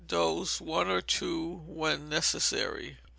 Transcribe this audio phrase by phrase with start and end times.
[0.07, 2.97] Dose, one or two when necessary.